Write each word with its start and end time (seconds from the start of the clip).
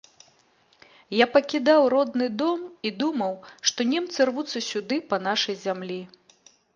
Я 1.17 1.25
пакідаў 1.33 1.81
родны 1.93 2.29
дом 2.39 2.59
і 2.89 2.91
думаў, 3.03 3.35
што 3.73 3.79
немцы 3.91 4.19
рвуцца 4.31 4.63
сюды 4.69 4.97
па 5.13 5.21
нашай 5.27 5.55
зямлі. 5.65 5.99